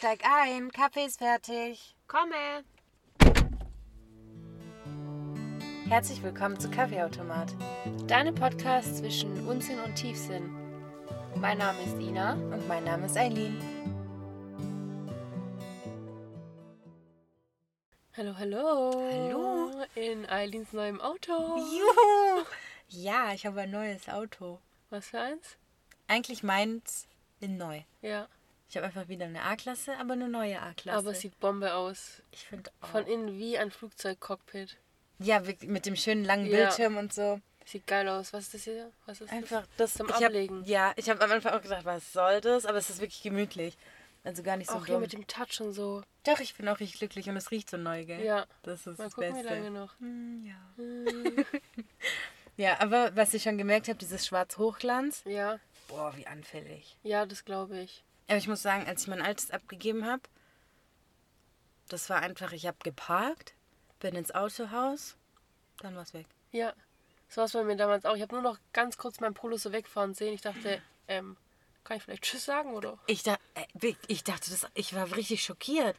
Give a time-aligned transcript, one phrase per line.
[0.00, 1.94] steig ein, Kaffee ist fertig.
[2.06, 2.64] Komme!
[5.90, 7.54] Herzlich willkommen zu Kaffeeautomat.
[8.06, 10.56] Deine Podcast zwischen Unsinn und Tiefsinn.
[11.34, 12.32] Mein Name ist Ina.
[12.32, 13.60] Und mein Name ist Eileen.
[18.16, 18.92] Hallo, hallo.
[18.94, 19.70] Hallo.
[19.96, 21.58] In Eileens neuem Auto.
[21.58, 22.46] Juhu!
[22.88, 24.60] Ja, ich habe ein neues Auto.
[24.88, 25.58] Was für eins?
[26.08, 27.06] Eigentlich meins
[27.40, 27.82] in neu.
[28.00, 28.28] Ja,
[28.70, 30.96] Ich habe einfach wieder eine A-Klasse, aber eine neue A-Klasse.
[30.98, 32.22] aber es sieht Bombe aus.
[32.30, 32.86] ich finde auch.
[32.88, 34.76] Von innen wie ein Flugzeugcockpit.
[35.18, 36.56] ja, mit dem schönen langen Ja.
[36.58, 37.40] Bildschirm und so.
[37.66, 38.32] Sieht geil aus.
[38.32, 38.90] Was ist das hier?
[39.06, 39.92] Was ist Einfach das?
[39.92, 40.64] das Zum ich hab, Ablegen.
[40.64, 42.64] Ja, ich habe am Anfang auch gedacht, was soll das?
[42.64, 43.76] Aber es ist wirklich gemütlich.
[44.22, 45.02] Also gar nicht so Auch hier dumm.
[45.02, 46.02] mit dem Touch und so.
[46.24, 48.24] Doch, ich bin auch richtig glücklich und es riecht so neu, gell?
[48.24, 48.46] Ja.
[48.62, 49.54] Das ist Mal das gucken, wie Beste.
[49.54, 49.98] lange noch.
[49.98, 51.44] Hm, ja.
[52.56, 55.58] ja, aber was ich schon gemerkt habe, dieses Schwarz-Hochglanz, Ja,
[55.88, 56.96] boah, wie anfällig.
[57.02, 58.04] ja, das glaube ich.
[58.30, 60.22] Aber ich muss sagen, als ich mein altes abgegeben habe,
[61.88, 63.54] das war einfach, ich habe geparkt,
[63.98, 65.16] bin ins Autohaus,
[65.80, 66.26] dann war es weg.
[66.52, 66.72] Ja,
[67.28, 68.14] so war es bei mir damals auch.
[68.14, 70.32] Ich habe nur noch ganz kurz meinen Polo so wegfahren sehen.
[70.32, 71.36] Ich dachte, ähm,
[71.82, 73.00] kann ich vielleicht Tschüss sagen oder?
[73.08, 75.96] Ich, da, äh, ich dachte, das, ich war richtig schockiert.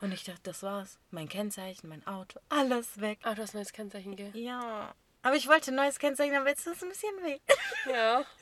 [0.00, 0.98] Und ich dachte, das war's.
[1.10, 3.18] Mein Kennzeichen, mein Auto, alles weg.
[3.24, 4.34] Ah, du hast ein neues Kennzeichen, gell?
[4.34, 4.94] Ja.
[5.20, 7.42] Aber ich wollte ein neues Kennzeichen, aber jetzt ist es ein bisschen weg.
[7.84, 8.24] Ja.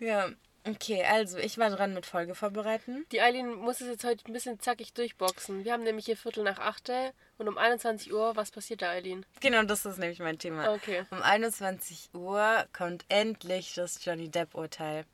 [0.00, 0.30] Ja.
[0.70, 3.04] Okay, also ich war dran mit Folge vorbereiten.
[3.12, 5.64] Die Eileen muss es jetzt heute ein bisschen zackig durchboxen.
[5.64, 6.90] Wir haben nämlich hier Viertel nach acht
[7.38, 9.26] und um 21 Uhr, was passiert da, Eileen?
[9.40, 10.72] Genau, das ist nämlich mein Thema.
[10.72, 11.04] Okay.
[11.10, 15.04] Um 21 Uhr kommt endlich das Johnny Depp-Urteil.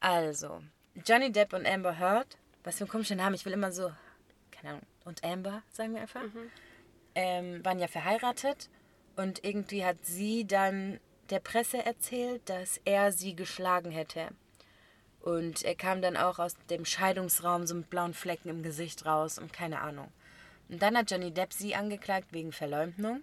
[0.00, 0.62] Also,
[1.06, 3.92] Johnny Depp und Amber Heard, was für ein komischer Name, ich will immer so,
[4.50, 6.22] keine Ahnung, und Amber, sagen wir einfach,
[7.14, 8.70] ähm, waren ja verheiratet
[9.16, 11.00] und irgendwie hat sie dann
[11.30, 14.28] der Presse erzählt, dass er sie geschlagen hätte.
[15.20, 19.38] Und er kam dann auch aus dem Scheidungsraum so mit blauen Flecken im Gesicht raus
[19.38, 20.10] und keine Ahnung.
[20.68, 23.22] Und dann hat Johnny Depp sie angeklagt wegen Verleumdung.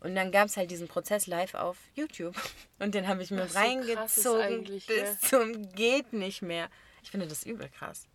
[0.00, 2.34] Und dann gab es halt diesen Prozess live auf YouTube.
[2.78, 5.18] Und den habe ich mir so krass ist reingezogen bis gell?
[5.20, 6.70] zum geht nicht mehr.
[7.02, 8.08] Ich finde das übel krass.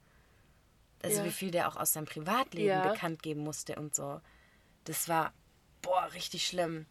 [1.03, 1.25] Also Ja.
[1.25, 2.91] wie viel der auch aus seinem Privatleben Ja.
[2.91, 4.19] bekannt geben musste und so.
[4.85, 5.31] Das war,
[5.83, 6.87] boah, richtig schlimm.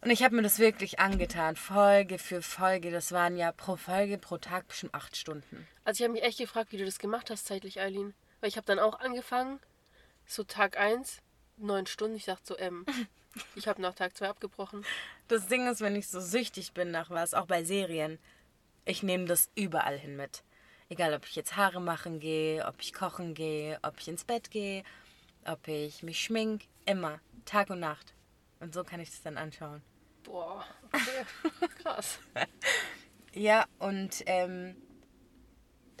[0.00, 2.90] Und ich habe mir das wirklich angetan, Folge für Folge.
[2.90, 5.66] Das waren ja pro Folge, pro Tag bestimmt acht Stunden.
[5.84, 8.14] Also ich habe mich echt gefragt, wie du das gemacht hast zeitlich, Eileen.
[8.40, 9.58] Weil ich habe dann auch angefangen,
[10.24, 11.18] so Tag 1,
[11.56, 12.16] neun Stunden.
[12.16, 12.86] Ich dachte so, ähm,
[13.56, 14.84] ich habe nach Tag 2 abgebrochen.
[15.26, 18.18] Das Ding ist, wenn ich so süchtig bin nach was, auch bei Serien,
[18.84, 20.44] ich nehme das überall hin mit.
[20.88, 24.50] Egal, ob ich jetzt Haare machen gehe, ob ich kochen gehe, ob ich ins Bett
[24.50, 24.84] gehe,
[25.44, 28.14] ob ich mich schmink, immer, Tag und Nacht.
[28.60, 29.82] Und so kann ich das dann anschauen.
[30.24, 31.68] Boah, okay.
[31.82, 32.18] krass.
[33.32, 34.76] Ja, und ähm,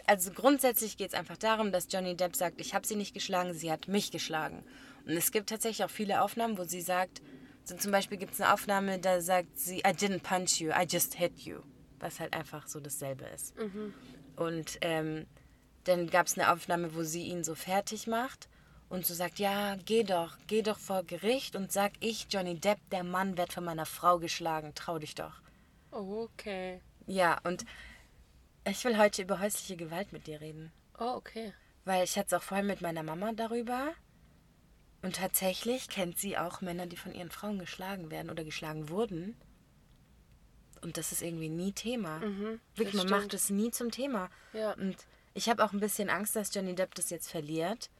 [0.06, 3.54] also grundsätzlich geht es einfach darum, dass Johnny Depp sagt, ich habe sie nicht geschlagen,
[3.54, 4.64] sie hat mich geschlagen.
[5.06, 7.22] Und es gibt tatsächlich auch viele Aufnahmen, wo sie sagt,
[7.64, 10.86] so zum Beispiel gibt es eine Aufnahme, da sagt sie, I didn't punch you, I
[10.88, 11.60] just hit you.
[12.00, 13.54] Was halt einfach so dasselbe ist.
[14.36, 15.26] Und ähm,
[15.84, 18.48] dann gab es eine Aufnahme, wo sie ihn so fertig macht
[18.88, 22.78] und so sagt, ja, geh doch, geh doch vor Gericht und sag, ich, Johnny Depp,
[22.90, 25.40] der Mann, werd von meiner Frau geschlagen, trau dich doch.
[25.90, 26.80] Okay.
[27.06, 27.64] Ja, und
[28.64, 30.72] ich will heute über häusliche Gewalt mit dir reden.
[30.98, 31.52] Oh, okay.
[31.84, 33.94] Weil ich hatte es auch vorhin mit meiner Mama darüber.
[35.00, 39.36] Und tatsächlich kennt sie auch Männer, die von ihren Frauen geschlagen werden oder geschlagen wurden.
[40.82, 42.20] Und das ist irgendwie nie Thema.
[42.74, 43.10] Wirklich, man stimmt.
[43.10, 44.28] macht es nie zum Thema.
[44.52, 44.72] Ja.
[44.72, 44.96] Und
[45.34, 47.90] ich habe auch ein bisschen Angst, dass Johnny Depp das jetzt verliert,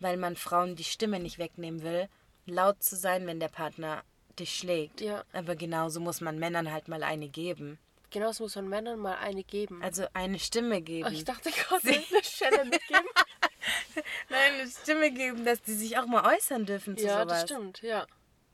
[0.00, 2.08] weil man Frauen die Stimme nicht wegnehmen will,
[2.46, 4.02] laut zu sein, wenn der Partner
[4.38, 5.00] dich schlägt.
[5.00, 5.24] Ja.
[5.32, 7.78] Aber genauso muss man Männern halt mal eine geben.
[8.10, 9.82] Genauso muss man Männern mal eine geben.
[9.82, 11.12] Also eine Stimme Oh, geben.
[11.12, 13.06] ich dachte gerade, eine Stelle mitgeben.
[14.28, 17.40] Nein, eine Stimme geben, dass die sich auch mal äußern dürfen zu ja, sowas.
[17.40, 18.06] das stimmt, ja.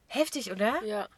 [0.06, 0.82] Heftig, oder?
[0.84, 1.08] Ja.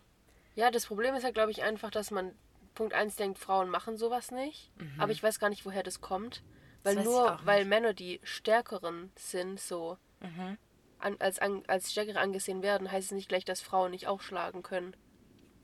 [0.56, 2.32] Ja, das Problem ist ja, glaube ich, einfach, dass man
[2.74, 4.70] Punkt 1 denkt, Frauen machen sowas nicht.
[4.98, 6.42] Aber ich weiß gar nicht, woher das kommt.
[6.82, 7.00] Weil Mhm.
[7.00, 7.64] ich nur, weil.
[7.64, 10.58] Männer, die stärkeren sind, so Mhm.
[10.98, 14.20] an, als, an, als stärkere angesehen werden, heißt es nicht gleich, dass Frauen nicht auch
[14.20, 14.96] schlagen können.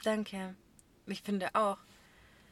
[0.02, 0.54] Danke.
[1.06, 1.78] Ich finde auch.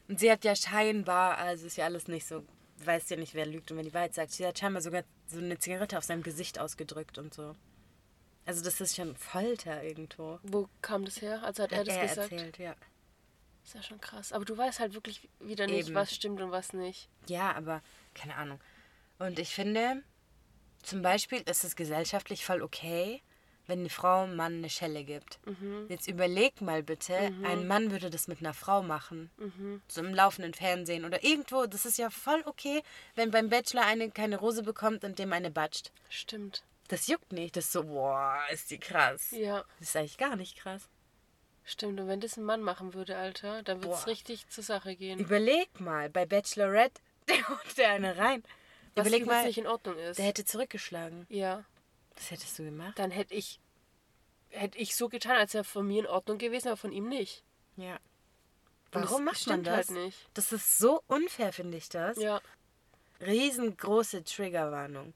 [0.09, 2.45] Und sie hat ja scheinbar, also ist ja alles nicht so,
[2.79, 4.33] weiß ja nicht, wer lügt und wer die Wahrheit sagt.
[4.33, 7.55] Sie hat scheinbar sogar so eine Zigarette auf seinem Gesicht ausgedrückt und so.
[8.47, 10.39] Also das ist schon Folter irgendwo.
[10.43, 11.43] Wo kam das her?
[11.43, 12.33] Also hat er das gesagt?
[12.33, 12.75] erzählt, ja.
[13.63, 14.33] Ist ja schon krass.
[14.33, 15.95] Aber du weißt halt wirklich wieder nicht, Eben.
[15.95, 17.11] was stimmt und was nicht.
[17.27, 17.83] Ja, aber
[18.15, 18.59] keine Ahnung.
[19.19, 20.03] Und ich finde,
[20.83, 23.23] zum Beispiel ist es gesellschaftlich voll okay,
[23.67, 25.39] wenn eine Frau einem Mann eine Schelle gibt.
[25.47, 25.87] Mhm.
[25.91, 27.15] Jetzt überleg mal bitte,
[27.45, 29.31] ein Mann würde das mit einer Frau machen.
[29.37, 29.83] Mhm.
[29.89, 31.67] So im laufenden Fernsehen oder irgendwo.
[31.67, 32.83] Das ist ja voll okay,
[33.15, 35.93] wenn beim Bachelor eine keine Rose bekommt und dem eine batscht.
[36.09, 36.63] Stimmt.
[36.89, 37.57] Das juckt nicht.
[37.57, 39.33] Das ist so, boah, ist die krass.
[39.33, 40.89] Ja, Das ist eigentlich gar nicht krass.
[41.65, 42.01] stimmt.
[42.01, 45.19] Und wenn das ein Mann machen würde, Alter, dann würde es richtig zur Sache gehen.
[45.19, 48.43] Überleg mal, bei Bachelorette, der holt der eine rein.
[48.99, 50.19] Was Überleg mal, nicht in Ordnung ist.
[50.19, 51.27] der hätte zurückgeschlagen.
[51.29, 51.65] Ja,
[52.17, 52.99] Was hättest du gemacht?
[52.99, 53.61] dann hätte ich
[54.51, 57.43] hätte ich so getan, als er von mir in Ordnung gewesen, aber von ihm nicht.
[57.77, 57.99] Ja.
[58.93, 59.77] Warum das macht man stimmt das?
[59.77, 60.19] halt nicht.
[60.35, 62.17] Das ist so unfair, finde ich das.
[62.19, 62.41] Ja,
[63.21, 65.13] Riesengroße Triggerwarnung.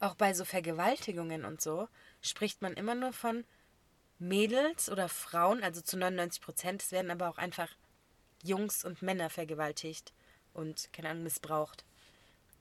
[0.00, 1.88] Auch bei so Vergewaltigungen und so
[2.20, 3.44] spricht man immer nur von
[4.18, 6.82] Mädels oder Frauen, also zu 99 Prozent.
[6.82, 7.68] Es werden aber auch einfach
[8.42, 10.12] Jungs und Männer vergewaltigt
[10.54, 11.84] und, keine Ahnung, missbraucht.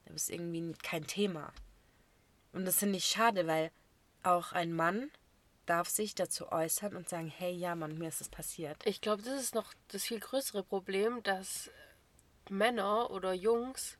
[0.05, 1.53] Das ist irgendwie kein Thema.
[2.53, 3.71] Und das finde ich schade, weil
[4.23, 5.09] auch ein Mann
[5.65, 8.85] darf sich dazu äußern und sagen, hey, ja, Mann, mir ist das passiert.
[8.85, 11.69] ich glaube, das ist noch das viel größere Problem, dass
[12.49, 13.97] Männer oder Jungs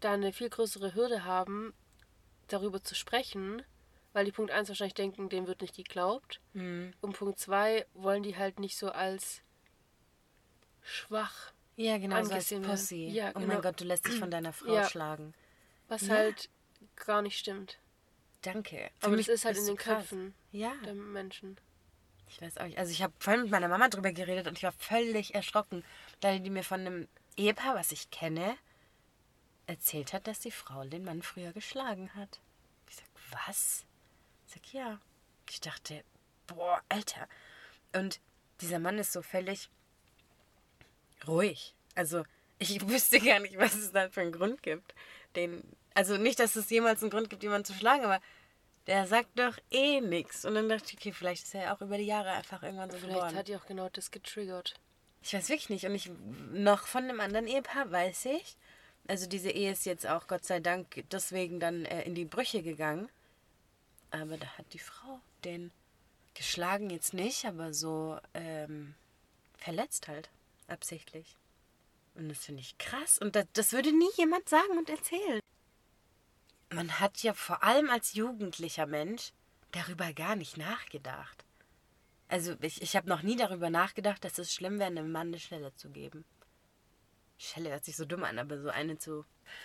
[0.00, 1.74] da eine viel größere Hürde haben,
[2.48, 3.62] darüber zu sprechen,
[4.12, 6.40] weil die Punkt 1 wahrscheinlich denken, denen wird nicht geglaubt.
[6.54, 6.92] Mhm.
[7.00, 9.42] Und Punkt 2 wollen die halt nicht so als
[10.82, 12.72] schwach, Ja, genau, so als Angesehen werden.
[12.72, 13.06] Pussy.
[13.08, 13.60] Ja, Oh mein genau.
[13.60, 14.88] Gott, du lässt dich von deiner Frau Ja.
[14.88, 15.34] schlagen.
[15.88, 16.14] was Ja.
[16.14, 16.48] halt
[16.96, 17.78] gar nicht stimmt.
[18.42, 18.90] Danke.
[18.98, 19.98] Für Aber das ist halt in den krass.
[19.98, 21.56] Köpfen Ja, der Menschen.
[22.28, 22.78] ich weiß auch nicht.
[22.78, 25.84] Also ich habe vorhin mit meiner Mama drüber geredet und ich war völlig erschrocken,
[26.22, 28.56] weil die mir von einem Ehepaar, was ich kenne,
[29.66, 32.40] erzählt hat, dass die Frau den Mann früher geschlagen hat.
[32.88, 33.06] Ich sag,
[33.46, 33.84] was?
[34.46, 35.00] Ich sag, ja.
[35.50, 36.02] Ich dachte,
[36.46, 37.28] boah, Alter.
[37.94, 38.20] Und
[38.60, 39.70] dieser Mann ist so völlig
[41.28, 41.74] ruhig.
[41.94, 42.24] Also
[42.58, 44.94] ich wüsste gar nicht, was es da für einen Grund gibt.
[45.34, 45.62] Den,
[45.94, 48.20] also nicht, dass es jemals einen Grund gibt, jemanden zu schlagen, aber
[48.86, 50.44] der sagt doch eh nichts.
[50.44, 52.90] Und dann dachte ich, okay, vielleicht ist er ja auch über die Jahre einfach irgendwann
[52.90, 53.36] so Vielleicht geworden.
[53.36, 54.74] hat die auch genau das getriggert.
[55.22, 55.84] Ich weiß wirklich nicht.
[55.86, 56.10] Und ich
[56.52, 58.56] noch von einem anderen Ehepaar weiß ich.
[59.08, 62.62] Also diese Ehe ist jetzt auch Gott sei Dank deswegen dann äh, in die Brüche
[62.62, 63.08] gegangen.
[64.10, 65.72] Aber da hat die Frau den
[66.34, 68.94] geschlagen jetzt nicht, aber so ähm,
[69.56, 70.28] verletzt halt.
[70.68, 71.36] Absichtlich.
[72.14, 73.18] Und das finde ich krass.
[73.18, 75.40] Und das, das würde nie jemand sagen und erzählen.
[76.70, 79.32] Man hat ja vor allem als jugendlicher Mensch
[79.72, 81.44] darüber gar nicht nachgedacht.
[82.28, 85.38] Also ich, ich habe noch nie darüber nachgedacht, dass es schlimm wäre, einem Mann eine
[85.38, 86.24] Schelle zu geben.
[87.38, 89.24] Schelle hört sich so dumm an, aber so eine zu.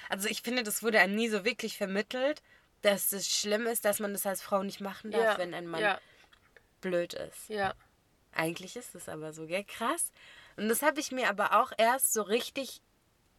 [0.09, 2.43] Also ich finde, das wurde einem nie so wirklich vermittelt,
[2.81, 5.67] dass es schlimm ist, dass man das als Frau nicht machen darf, Ja, wenn ein
[5.67, 5.99] Mann ja,
[6.81, 7.49] blöd ist.
[7.49, 7.73] ja.
[8.33, 9.63] Eigentlich ist es aber so, gell?
[9.65, 10.11] Krass.
[10.61, 12.83] Und das habe ich mir aber auch erst so richtig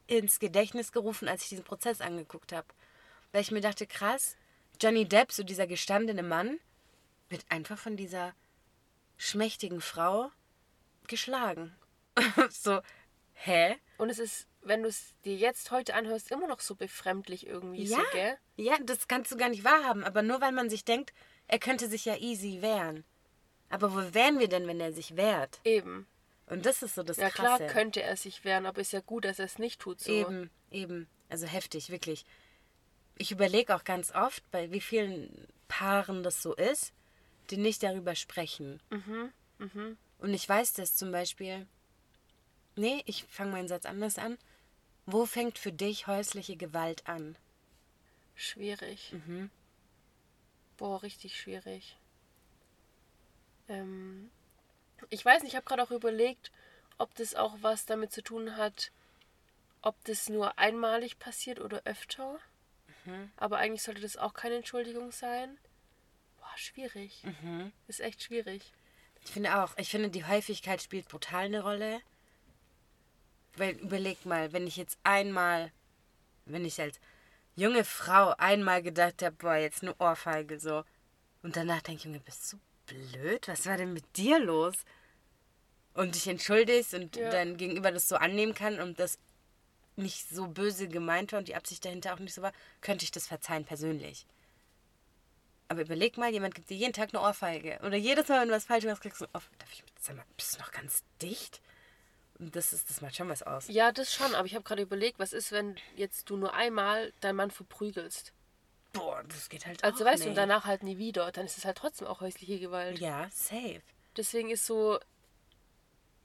[0.09, 2.67] ins Gedächtnis gerufen, als ich diesen Prozess angeguckt habe.
[3.31, 4.37] Weil ich mir dachte, krass,
[4.81, 6.59] Johnny Depp, so dieser gestandene Mann,
[7.29, 8.35] wird einfach von dieser
[9.19, 10.33] schmächtigen Frau
[11.07, 11.77] geschlagen.
[12.51, 12.81] so,
[13.35, 13.77] hä?
[13.99, 17.85] Und es ist, wenn du es dir jetzt heute anhörst, immer noch so befremdlich irgendwie,
[17.85, 17.99] Ja.
[17.99, 18.37] so, gell?
[18.57, 21.13] Ja, das kannst du gar nicht wahrhaben, aber nur weil man sich denkt,
[21.47, 23.05] er könnte sich ja easy wehren.
[23.69, 25.61] Aber wo wären wir denn, wenn er sich wehrt?
[25.63, 26.09] Eben.
[26.47, 27.73] Und das ist so das Ja, klar Krasse.
[27.73, 30.00] könnte er sich wehren, aber ist ja gut, dass er es nicht tut.
[30.00, 30.12] So.
[30.12, 31.09] Eben, eben.
[31.29, 32.25] Also heftig, wirklich.
[33.17, 36.93] Ich überlege auch ganz oft, bei wie vielen Paaren das so ist,
[37.50, 38.81] die nicht darüber sprechen.
[40.19, 41.67] Und ich weiß das zum Beispiel.
[42.77, 44.38] Nee, ich fange meinen Satz anders an.
[45.06, 47.37] Wo fängt für dich häusliche Gewalt an?
[48.35, 49.12] Schwierig.
[49.12, 49.50] Mhm.
[50.76, 51.97] Boah, richtig schwierig.
[53.69, 54.31] Ähm,
[55.11, 56.50] ich weiß nicht, ich habe gerade auch überlegt,
[56.99, 58.92] ob das auch was damit zu tun hat,
[59.80, 62.38] ob das nur einmalig passiert oder öfter.
[63.04, 63.30] Mhm.
[63.37, 65.59] Aber eigentlich sollte das auch keine Entschuldigung sein.
[66.38, 67.23] Boah, schwierig.
[67.25, 67.73] Mhm.
[67.88, 68.73] Ist echt schwierig.
[69.25, 72.00] Ich finde auch, ich finde, die Häufigkeit spielt brutal eine Rolle.
[73.56, 75.73] Weil überleg mal, wenn ich jetzt einmal,
[76.47, 76.99] wenn ich als
[77.54, 80.85] junge Frau einmal gedacht habe, boah, jetzt eine Ohrfeige so.
[81.42, 82.59] Und danach denke ich, Junge, bist du
[82.92, 83.49] blöd?
[83.49, 84.75] Was war denn mit dir los?
[85.94, 87.30] Und dich entschuldigst und Ja.
[87.30, 89.18] dein Gegenüber das so annehmen kann und das
[89.96, 93.11] nicht so böse gemeint war und die Absicht dahinter auch nicht so war, könnte ich
[93.11, 94.26] das verzeihen persönlich.
[95.68, 97.78] Aber überleg mal, jemand gibt dir jeden Tag eine Ohrfeige.
[97.82, 99.56] Oder jedes Mal, wenn du was falsch machst, kriegst du eine Ohrfeige.
[99.58, 101.61] Darf ich, sag mal, bist du noch ganz dicht?
[102.38, 103.68] Und das, ist, das macht schon was aus.
[103.68, 107.12] Ja, das schon, aber ich habe gerade überlegt, was ist, wenn jetzt du nur einmal
[107.20, 108.32] deinen Mann verprügelst?
[108.92, 111.64] Boah, das geht halt Also weißt du, und danach halt nie wieder, dann ist es
[111.64, 112.99] halt trotzdem auch häusliche Gewalt.
[112.99, 113.82] Ja, safe.
[114.16, 114.99] Deswegen ist so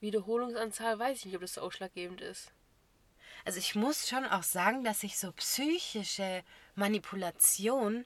[0.00, 2.52] Wiederholungsanzahl, weiß ich nicht, ob das so ausschlaggebend ist.
[3.44, 6.42] Also ich muss schon auch sagen, dass ich so psychische
[6.74, 8.04] Manipulation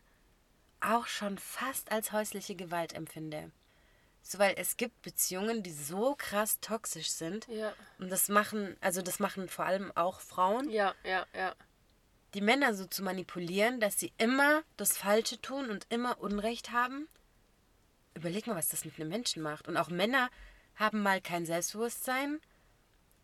[0.81, 3.51] auch schon fast als häusliche Gewalt empfinde.
[4.23, 7.49] So, weil es gibt Beziehungen, die so krass toxisch sind.
[7.49, 7.73] Ja.
[7.99, 11.55] Und das machen, also das machen vor allem auch Frauen, Ja, ja, ja.
[12.35, 17.09] Die Männer so zu manipulieren, dass sie immer das Falsche tun und immer Unrecht haben.
[18.15, 19.69] Überleg mal, was das mit einem Menschen macht.
[19.69, 20.31] Und auch Männer
[20.77, 22.41] haben mal kein Selbstbewusstsein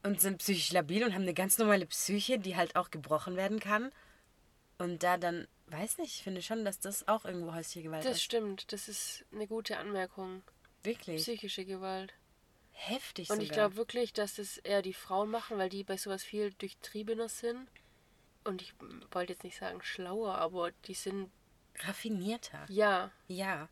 [0.03, 3.61] und sind psychisch labil und haben eine ganz normale Psyche, die halt auch gebrochen werden
[3.61, 3.91] kann.
[4.79, 8.17] Und da dann, weiß nicht, ich finde schon, dass das auch irgendwo häusliche Gewalt Das
[8.19, 8.23] ist.
[8.23, 8.73] stimmt.
[8.73, 10.43] Das ist eine gute Anmerkung.
[10.85, 11.23] Wirklich.
[11.23, 12.15] Psychische Gewalt.
[12.73, 13.65] Heftig Und ich sogar.
[13.71, 17.69] glaube wirklich, dass das eher die Frauen machen, weil die bei sowas viel durchtriebener sind.
[18.49, 18.75] Und ich
[19.11, 21.31] wollte jetzt nicht sagen schlauer, aber die sind,
[21.81, 22.67] Raffinierter.
[22.69, 23.69] ja, Ja.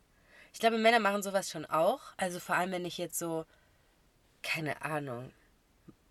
[0.53, 2.01] Ich glaube, Männer machen sowas schon auch.
[2.17, 3.45] Also vor allem, wenn ich jetzt so,
[4.41, 5.31] keine Ahnung.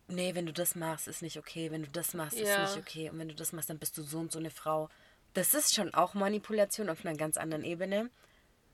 [0.08, 1.70] Nee, wenn du das machst, ist nicht okay.
[1.72, 2.64] Wenn du das machst, Ja.
[2.64, 3.10] ist nicht okay.
[3.10, 4.88] Und wenn du das machst, dann bist du so und so eine Frau.
[5.34, 8.08] Das ist schon auch Manipulation auf einer ganz anderen Ebene.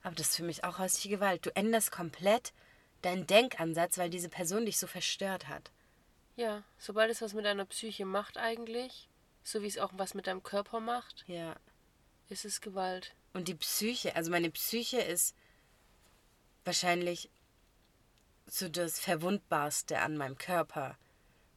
[0.03, 1.47] Aber das ist für mich auch häusliche Gewalt.
[1.47, 2.53] Du änderst komplett
[3.01, 5.71] deinen Denkansatz, weil diese Person dich so verstört hat.
[6.37, 6.63] ja.
[6.77, 9.09] Sobald es was mit deiner Psyche macht eigentlich,
[9.43, 11.57] so wie es auch was mit deinem Körper macht, Ja.
[12.29, 13.15] ist es Gewalt.
[13.35, 15.35] Und die Psyche, also meine Psyche ist
[16.65, 17.31] wahrscheinlich
[18.47, 20.97] so das Verwundbarste an meinem Körper.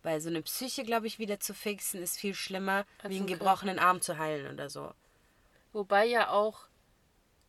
[0.03, 3.23] Weil so eine Psyche, glaube ich, wieder zu fixen, ist viel schlimmer, Als wie einen
[3.25, 3.43] ein Körper.
[3.43, 4.93] gebrochenen Arm zu heilen oder so.
[5.73, 6.67] Wobei ja auch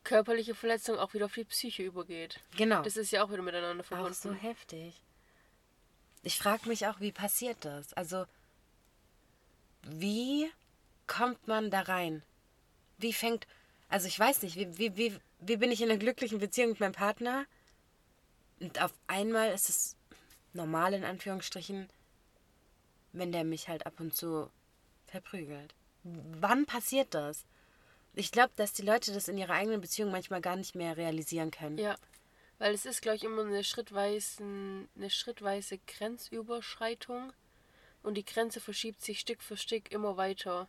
[0.04, 2.40] körperliche Verletzung auch wieder auf die Psyche übergeht.
[2.56, 2.82] Genau.
[2.82, 4.14] Das ist ja auch wieder miteinander auch verbunden.
[4.14, 4.94] so heftig.
[6.22, 7.92] Ich frage mich auch, wie passiert das?
[7.92, 8.24] Also,
[9.88, 10.50] wie
[11.06, 12.22] kommt man da rein?
[12.98, 13.46] Wie fängt.
[13.88, 16.80] Also, ich weiß nicht, wie, wie, wie, wie bin ich in einer glücklichen Beziehung mit
[16.80, 17.46] meinem Partner?
[18.60, 19.96] Und auf einmal ist es
[20.52, 21.88] normal, in Anführungsstrichen,
[23.12, 24.50] wenn der mich halt ab und zu
[25.06, 25.74] verprügelt.
[26.02, 27.44] Wann passiert das?
[28.14, 31.50] Ich glaube, dass die Leute das in ihrer eigenen Beziehung manchmal gar nicht mehr realisieren
[31.50, 31.78] können.
[31.78, 31.96] Ja,
[32.58, 37.32] weil es ist, glaube ich, immer eine schrittweise, eine schrittweise Grenzüberschreitung
[38.06, 40.68] und die Grenze verschiebt sich Stück für Stück immer weiter.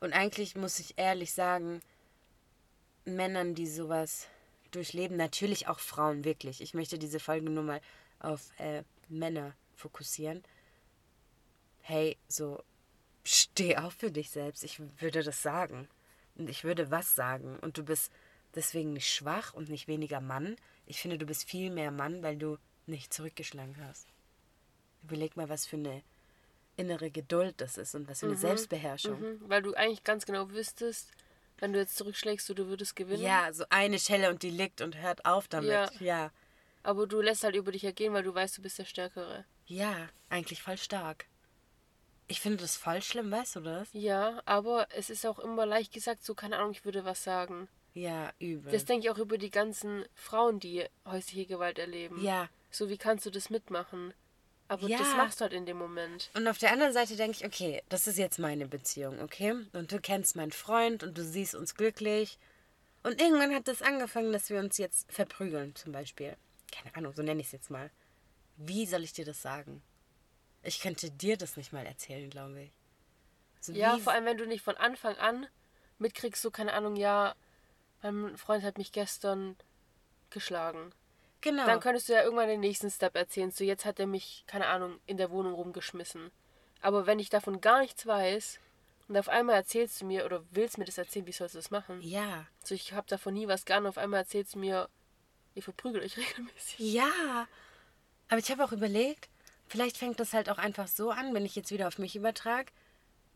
[0.00, 1.82] Und eigentlich muss ich ehrlich sagen,
[3.04, 4.28] Männern, die sowas
[4.70, 6.62] durchleben, natürlich auch Frauen, wirklich.
[6.62, 7.80] Ich möchte diese Folge nur mal
[8.18, 10.42] auf äh, Männer fokussieren.
[11.80, 12.62] Hey, so,
[13.24, 14.64] steh auf für dich selbst.
[14.64, 15.86] Ich würde das sagen.
[16.34, 17.58] Und ich würde was sagen.
[17.58, 18.10] Und du bist
[18.54, 20.56] deswegen nicht schwach und nicht weniger Mann.
[20.86, 24.08] Ich finde, du bist viel mehr Mann, weil du nicht zurückgeschlagen hast.
[25.02, 26.02] Überleg mal, was für eine
[26.78, 29.20] innere Geduld das ist und was für eine Selbstbeherrschung.
[29.20, 31.10] Mhm, weil du eigentlich ganz genau wüsstest,
[31.58, 33.22] wenn du jetzt zurückschlägst, du, du würdest gewinnen.
[33.22, 35.70] Ja, so eine Schelle und die liegt und hört auf damit.
[35.70, 35.90] Ja.
[35.98, 36.30] ja.
[36.82, 39.44] Aber du lässt halt über dich ergehen, weil du weißt, du bist der Stärkere.
[39.66, 41.26] Ja, eigentlich voll stark.
[42.28, 43.88] Ich finde das voll schlimm, weißt du das?
[43.92, 47.68] Ja, aber es ist auch immer leicht gesagt, so keine Ahnung, ich würde was sagen.
[47.94, 48.70] Ja, übel.
[48.70, 52.22] Das denke ich auch über die ganzen Frauen, die häusliche Gewalt erleben.
[52.22, 52.48] ja.
[52.70, 54.12] So, wie kannst du das mitmachen?
[54.68, 54.98] Aber Ja.
[54.98, 56.30] das machst du halt in dem Moment.
[56.34, 59.52] Und auf der anderen Seite denke ich, okay, das ist jetzt meine Beziehung, okay?
[59.72, 62.38] Und du kennst meinen Freund und du siehst uns glücklich.
[63.02, 66.36] Und irgendwann hat das angefangen, dass wir uns jetzt verprügeln, zum Beispiel.
[66.70, 67.90] Keine Ahnung, so nenne ich es jetzt mal.
[68.56, 69.82] Wie soll ich dir das sagen?
[70.62, 72.70] Ich könnte dir das nicht mal erzählen, glaube ich.
[73.60, 75.46] So Ja, wie- vor allem, wenn du nicht von Anfang an
[75.98, 77.34] mitkriegst, so keine Ahnung, ja,
[78.02, 79.56] mein Freund hat mich gestern
[80.30, 80.92] geschlagen.
[81.40, 81.66] Genau.
[81.66, 83.50] Dann könntest du ja irgendwann den nächsten Step erzählen.
[83.50, 86.30] So, jetzt hat er mich, keine Ahnung, in der Wohnung rumgeschmissen.
[86.80, 88.58] Aber wenn ich davon gar nichts weiß
[89.08, 91.70] und auf einmal erzählst du mir oder willst mir das erzählen, wie sollst du das
[91.70, 92.00] machen?
[92.02, 92.46] ja.
[92.64, 93.86] So, ich habe davon nie was geahnt.
[93.86, 94.88] Auf einmal erzählst du mir,
[95.54, 96.78] ihr verprügelt euch regelmäßig.
[96.78, 97.46] Ja,
[98.28, 99.28] aber ich habe auch überlegt,
[99.68, 102.70] vielleicht fängt das halt auch einfach so an, wenn ich jetzt wieder auf mich übertrage.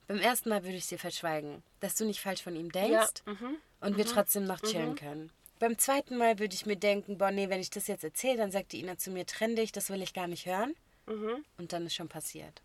[0.09, 3.23] Beim ersten Mal würde ich es dir verschweigen, dass du nicht falsch von ihm denkst
[3.26, 3.56] Ja, mhm.
[3.80, 5.30] und wir trotzdem noch chillen können.
[5.62, 8.50] Beim zweiten Mal würde ich mir denken, boah, nee, wenn ich das jetzt erzähle, dann
[8.50, 10.75] sagt die Ina zu mir, trenn dich, das will ich gar nicht hören.
[11.07, 11.45] Mhm.
[11.57, 12.62] Und dann ist schon passiert.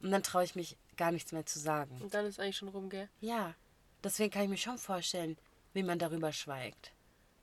[0.00, 2.00] Und dann traue ich mich gar nichts mehr zu sagen.
[2.00, 3.10] Und dann ist eigentlich schon rum, gell?
[3.20, 3.54] Ja,
[4.02, 5.36] deswegen kann ich mir schon vorstellen,
[5.74, 6.92] wie man darüber schweigt.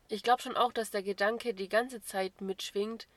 [0.07, 3.07] Ich glaube schon auch, dass der Gedanke die ganze Zeit mitschwingt,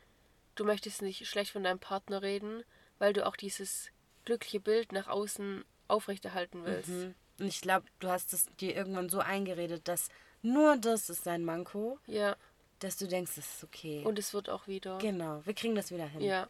[0.55, 2.63] du möchtest nicht schlecht von deinem Partner reden,
[2.99, 3.89] weil du auch dieses
[4.27, 6.91] glückliche Bild nach außen aufrechterhalten willst.
[6.91, 7.15] Mhm.
[7.41, 10.11] Und ich glaube, du hast es dir irgendwann so eingeredet, dass
[10.43, 12.37] nur das ist sein Manko, Ja,
[12.81, 14.05] dass du denkst, das ist okay.
[14.05, 14.99] und es wird auch wieder.
[14.99, 16.21] genau, wir kriegen das wieder hin.
[16.23, 16.49] Ja,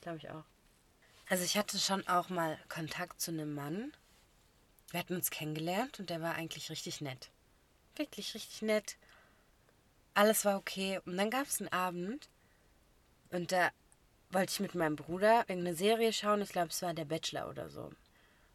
[0.00, 0.44] Glaube ich auch.
[1.28, 3.92] Also ich hatte schon auch mal Kontakt zu einem Mann.
[4.90, 7.28] Wir hatten uns kennengelernt und der war eigentlich richtig nett.
[7.96, 8.96] Wirklich richtig nett.
[10.14, 11.00] Alles war okay.
[11.04, 12.28] Und dann gab es einen Abend
[13.30, 13.70] und da
[14.30, 16.40] wollte ich mit meinem Bruder irgendeine Serie schauen.
[16.42, 17.90] Ich glaube, es war der Bachelor oder so.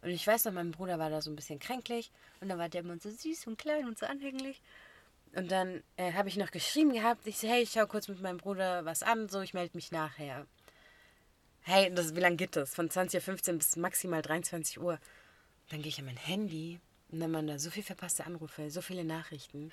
[0.04, 2.68] Und ich weiß noch, mein Bruder war da so ein bisschen kränklich und da war
[2.68, 4.62] der immer so süß und klein und so anhänglich.
[5.34, 8.22] Und dann äh, habe ich noch geschrieben gehabt, ich so, hey, ich schau kurz mit
[8.22, 10.46] meinem Bruder was an, so, ich melde mich nachher.
[11.62, 12.76] Hey, das, wie lange geht das?
[12.76, 15.00] Von 20.15 Uhr bis maximal 23 Uhr.
[15.70, 16.80] Dann gehe ich an mein Handy
[17.10, 19.72] und dann waren da so viel verpasste Anrufe, so viele Nachrichten.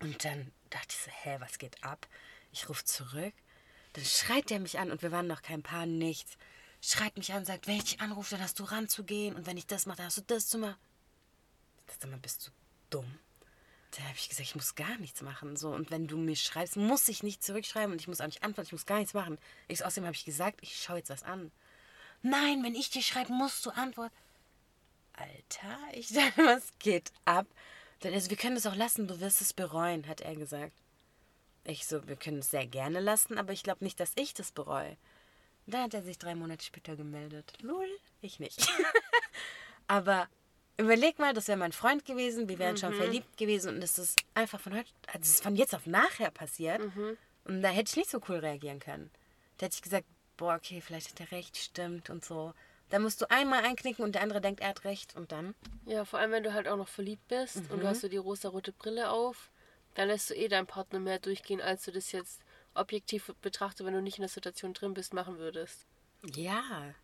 [0.00, 2.06] Und dann dachte ich so, hä, was geht ab?
[2.52, 3.34] Ich rufe zurück.
[3.94, 6.38] Dann schreit der mich an und wir waren noch kein Paar, nichts.
[6.80, 9.56] Schreit mich an und sagt, wenn ich dich anrufe, dann hast du ranzugehen und wenn
[9.56, 10.76] ich das mache, dann hast du das zu machen.
[12.00, 12.50] Sag mal, bist du
[12.90, 13.18] dumm?
[13.92, 15.56] Da habe ich gesagt, ich muss gar nichts machen.
[15.56, 18.42] So, und wenn du mir schreibst, muss ich nicht zurückschreiben und ich muss auch nicht
[18.42, 19.38] antworten, ich muss gar nichts machen.
[19.66, 21.50] Ich, außerdem habe ich gesagt, ich schaue jetzt was an.
[22.22, 24.14] Nein, wenn ich dir schreibe, musst du antworten.
[25.14, 27.46] Alter, ich dachte, was geht ab?
[28.00, 30.74] Dann, also, wir können es auch lassen, du wirst es bereuen, hat er gesagt.
[31.64, 34.52] Ich so, wir können es sehr gerne lassen, aber ich glaube nicht, dass ich das
[34.52, 34.96] bereue.
[35.68, 37.52] Da hat er sich drei Monate später gemeldet.
[37.60, 37.86] Lul,
[38.22, 38.66] ich nicht.
[39.86, 40.26] aber
[40.78, 44.18] überleg mal, das wäre mein Freund gewesen, wir wären schon verliebt gewesen und es ist
[44.32, 46.80] einfach von heute, also es ist von jetzt auf nachher passiert.
[47.44, 49.10] Und da hätte ich nicht so cool reagieren können.
[49.58, 50.06] Da hätte ich gesagt,
[50.38, 52.54] boah, okay, vielleicht hat er recht, stimmt und so.
[52.88, 55.54] Da musst du einmal einknicken und der andere denkt, er hat recht und dann.
[55.84, 58.16] Ja, vor allem, wenn du halt auch noch verliebt bist und du hast so die
[58.16, 59.50] rosa-rote Brille auf,
[59.96, 62.40] dann lässt du eh deinen Partner mehr durchgehen, als du das jetzt
[62.78, 65.86] objektiv betrachtet, wenn du nicht in der Situation drin bist, machen würdest.
[66.34, 66.94] Ja.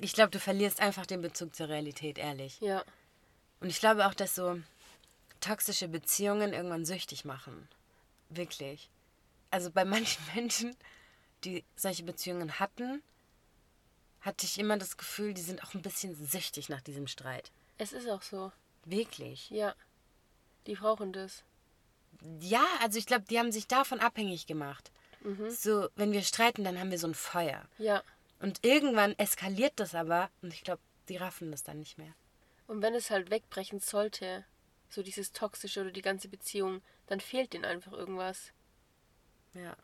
[0.00, 2.60] Ich glaube, du verlierst einfach den Bezug zur Realität, ehrlich.
[2.60, 2.84] Ja.
[3.60, 4.60] Und ich glaube auch, dass so
[5.40, 7.68] toxische Beziehungen irgendwann süchtig machen.
[8.28, 8.88] Wirklich.
[9.50, 10.76] Also bei manchen Menschen,
[11.44, 13.02] die solche Beziehungen hatten,
[14.20, 17.50] hatte ich immer das Gefühl, die sind auch ein bisschen süchtig nach diesem Streit.
[17.78, 18.52] Es ist auch so.
[18.84, 19.50] Wirklich.
[19.50, 19.74] Ja.
[20.66, 21.42] Die brauchen das.
[22.40, 24.92] Ja, also ich glaube, die haben sich davon abhängig gemacht.
[25.50, 27.62] So, wenn wir streiten, dann haben wir so ein Feuer.
[27.78, 28.02] Ja.
[28.40, 32.12] Und irgendwann eskaliert das aber und ich glaube, die raffen das dann nicht mehr.
[32.66, 34.44] Und wenn es halt wegbrechen sollte,
[34.88, 38.52] so dieses Toxische oder die ganze Beziehung, dann fehlt denen einfach irgendwas.
[39.54, 39.76] Ja.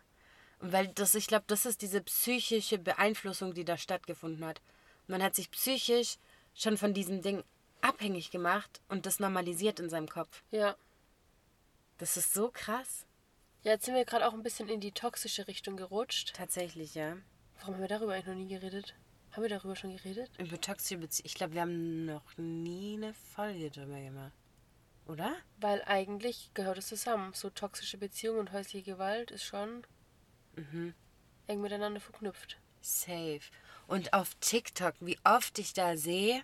[0.60, 4.60] Und weil das, ich glaube, das ist diese psychische Beeinflussung, die da stattgefunden hat.
[5.06, 6.18] Man hat sich psychisch
[6.54, 7.44] schon von diesem Ding
[7.80, 10.42] abhängig gemacht und das normalisiert in seinem Kopf.
[10.50, 10.76] Ja.
[11.98, 13.06] Das ist so krass.
[13.64, 16.34] Ja, jetzt sind wir gerade auch ein bisschen in die toxische Richtung gerutscht.
[16.34, 17.16] Tatsächlich, ja.
[17.58, 18.94] Warum haben wir darüber eigentlich noch nie geredet?
[19.32, 20.30] Haben wir darüber schon geredet?
[20.38, 21.26] Über toxische Beziehungen.
[21.26, 24.32] Ich glaube, wir haben noch nie eine Folge drüber gemacht.
[25.06, 25.34] Oder?
[25.58, 27.32] Weil eigentlich gehört es zusammen.
[27.34, 29.84] So toxische Beziehung und häusliche Gewalt ist schon
[31.46, 32.58] eng miteinander verknüpft.
[32.80, 33.40] Safe.
[33.86, 36.42] Und auf TikTok, wie oft ich da sehe,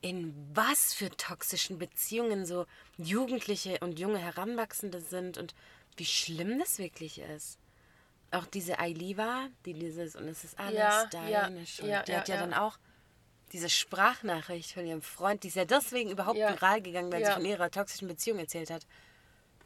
[0.00, 2.66] in was für toxischen Beziehungen so
[2.96, 5.54] Jugendliche und junge Heranwachsende sind und
[5.98, 7.58] wie schlimm das wirklich ist.
[8.30, 11.30] Auch diese Ailiva, die dieses, und es ist alles Ja, deine
[11.60, 11.88] ja, Schuld.
[11.88, 12.78] ja, die hat ja, dann auch
[13.52, 17.44] diese Sprachnachricht von ihrem Freund, die ist ja deswegen überhaupt viral gegangen, weil sie von
[17.44, 18.86] ihrer toxischen Beziehung erzählt hat.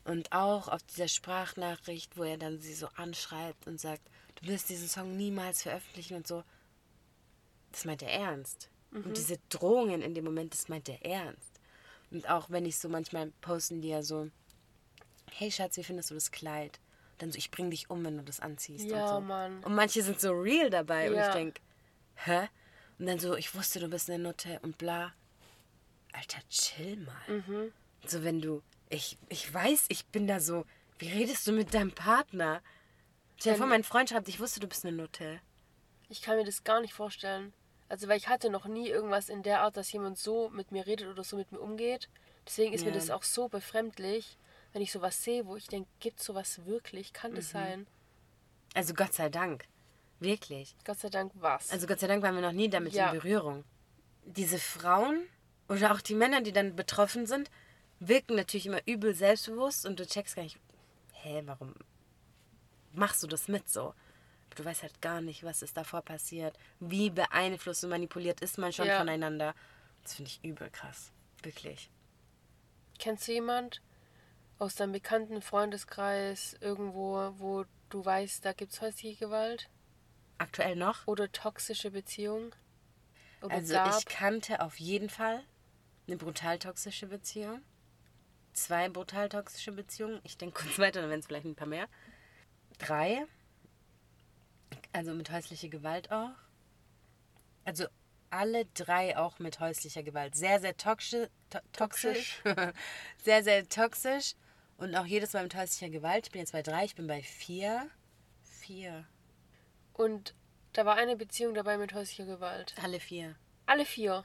[0.04, 4.02] Und auch auf dieser Sprachnachricht, wo er dann sie so anschreibt und sagt,
[4.36, 6.42] du wirst diesen Song niemals veröffentlichen und so.
[7.70, 8.68] Das meint er ernst.
[8.90, 9.04] Mhm.
[9.04, 11.60] Und diese Drohungen in dem Moment, das meint er ernst.
[12.10, 14.28] Und auch wenn ich so manchmal posten die ja so,
[15.38, 16.78] hey Schatz, wie findest du das Kleid?
[17.18, 18.90] Dann so, ich bring dich um, wenn du das anziehst.
[18.90, 19.28] Ja, und so.
[19.28, 19.64] Mann.
[19.64, 21.28] Und manche sind so real dabei und Ja.
[21.28, 21.60] ich denk,
[22.16, 22.48] hä?
[22.98, 25.12] Und dann so, ich wusste, du bist eine Nutte und bla.
[26.12, 27.36] Alter, chill mal.
[27.40, 27.72] Mhm.
[28.06, 30.64] So, wenn du, ich, ich weiß, ich bin da so,
[30.98, 32.60] wie redest du mit deinem Partner?
[33.36, 35.40] Stell dir vor, mein Freund schreibt, ich wusste, du bist eine Nutte.
[36.08, 37.52] Ich kann mir das gar nicht vorstellen.
[37.88, 40.86] Also, weil ich hatte noch nie irgendwas in der Art, dass jemand so mit mir
[40.86, 42.08] redet oder so mit mir umgeht.
[42.46, 42.96] Deswegen ist mir Ja.
[42.96, 44.36] das auch so befremdlich,
[44.72, 47.12] wenn ich sowas sehe, wo ich denke, gibt sowas wirklich?
[47.12, 47.36] Kann Mhm.
[47.36, 47.86] das sein?
[48.74, 49.66] Also Gott sei Dank.
[50.20, 50.74] Wirklich.
[50.84, 51.70] Gott sei Dank was.
[51.70, 53.10] Also Gott sei Dank waren wir noch nie damit Ja.
[53.10, 53.64] in Berührung.
[54.24, 55.26] Diese Frauen
[55.68, 57.50] oder auch die Männer, die dann betroffen sind,
[58.00, 60.58] wirken natürlich immer übel selbstbewusst und du checkst gar nicht,
[61.12, 61.74] hä, warum
[62.92, 63.94] machst du das mit so?
[64.54, 66.56] Du weißt halt gar nicht, was ist davor passiert.
[66.78, 68.98] Wie beeinflusst und manipuliert ist man schon Ja.
[68.98, 69.54] voneinander.
[70.02, 71.10] Das finde ich übel krass.
[71.42, 71.90] Wirklich.
[72.98, 73.80] Kennst du jemand
[74.62, 79.68] aus deinem bekannten Freundeskreis irgendwo, wo du weißt, da gibt es häusliche Gewalt?
[80.38, 81.06] Aktuell noch?
[81.06, 82.54] Oder toxische Beziehung?
[83.42, 83.98] Oder Also gab?
[83.98, 85.42] ich kannte auf jeden Fall
[86.06, 87.60] eine brutal toxische Beziehung.
[88.52, 90.20] Zwei brutal toxische Beziehungen.
[90.22, 91.88] Ich denke kurz weiter, dann werden es vielleicht ein paar mehr.
[92.78, 93.26] Drei.
[94.92, 96.30] Also mit häuslicher Gewalt auch.
[97.64, 97.86] Also
[98.30, 100.36] alle drei auch mit häuslicher Gewalt.
[100.36, 102.40] Sehr, sehr toxi to toxisch.
[103.24, 104.34] sehr, sehr toxisch.
[104.76, 106.26] Und auch jedes Mal mit häuslicher Gewalt.
[106.26, 107.88] Ich bin jetzt bei drei, ich bin bei vier.
[108.42, 109.06] Vier.
[109.92, 110.34] Und
[110.72, 112.74] da war eine Beziehung dabei mit häuslicher Gewalt.
[112.82, 113.36] Alle vier.
[113.66, 114.24] Alle vier.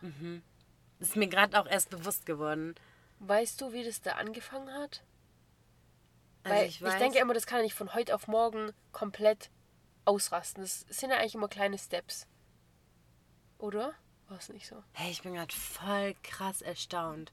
[0.99, 2.75] Das ist mir gerade auch erst bewusst geworden.
[3.19, 5.03] Weißt du, wie das da angefangen hat?
[6.43, 9.49] Also Weil ich ich, denke immer, das kann ja nicht von heute auf morgen komplett
[10.05, 10.63] ausrasten.
[10.63, 12.27] Das sind ja eigentlich immer kleine Steps.
[13.57, 13.93] Oder?
[14.27, 14.83] War es nicht so?
[14.93, 17.31] hey, ich bin gerade voll krass erstaunt.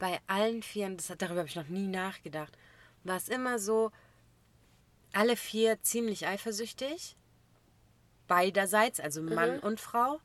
[0.00, 2.58] Bei allen Vieren, das, hat- darüber habe ich noch nie nachgedacht,
[3.04, 3.92] war es immer so,
[5.12, 7.16] alle vier ziemlich eifersüchtig.
[8.26, 10.20] Beiderseits, also Mann und Frau.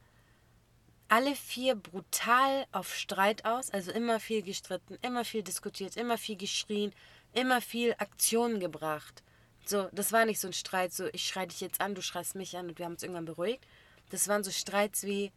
[1.08, 6.36] Alle vier brutal auf Streit aus, also immer viel gestritten, immer viel diskutiert, immer viel
[6.38, 6.94] geschrien,
[7.34, 9.24] immer viel Aktionen gebracht.
[9.66, 12.36] So, das war nicht so ein Streit, so ich schrei dich jetzt an, du schreist
[12.36, 13.66] mich an und wir haben uns irgendwann beruhigt.
[14.10, 15.32] Das waren so Streits wie,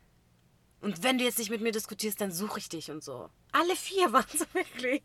[0.81, 3.31] und wenn du jetzt nicht mit mir diskutierst, dann suche ich dich und so.
[3.53, 5.03] Alle vier waren so wirklich.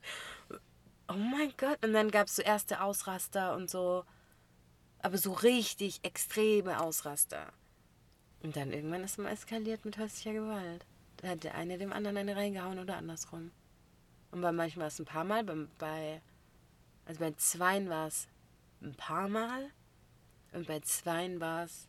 [1.08, 1.84] Oh mein Gott.
[1.84, 4.06] Und dann gab es so erste Ausraster und so.
[5.00, 7.52] Aber so richtig extreme Ausraster.
[8.42, 10.86] Und dann irgendwann ist man eskaliert mit häuslicher Gewalt.
[11.18, 13.52] Da hat der eine dem anderen eine reingehauen oder andersrum.
[14.32, 16.22] Und bei manchmal war es ein paar Mal, bei, bei
[17.06, 18.28] also bei Zweien war es
[18.82, 19.70] ein paar Mal
[20.52, 21.88] und bei Zweien war es,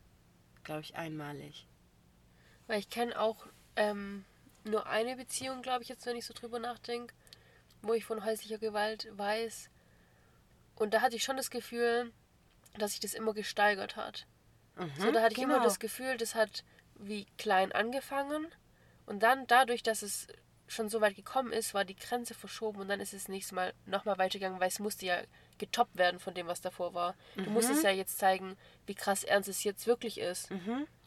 [0.63, 1.67] glaube ich, einmalig.
[2.67, 4.25] Weil ich kenne auch ähm,
[4.63, 7.13] nur eine Beziehung, glaube ich, jetzt, wenn ich so drüber nachdenke,
[7.81, 9.69] wo ich von häuslicher Gewalt weiß.
[10.75, 12.11] Und da hatte ich schon das Gefühl,
[12.77, 14.25] dass sich das immer gesteigert hat.
[14.97, 15.65] So, da hatte ich immer genau.
[15.65, 18.47] das Gefühl, das hat wie klein angefangen
[19.05, 20.27] und dann dadurch, dass es
[20.67, 23.73] schon so weit gekommen ist, war die Grenze verschoben und dann ist es nächstes Mal
[23.85, 25.21] nochmal weitergegangen, weil es musste ja
[25.59, 27.15] getoppt werden von dem, was davor war.
[27.35, 30.49] Du musstest ja jetzt zeigen, wie krass ernst es jetzt wirklich ist.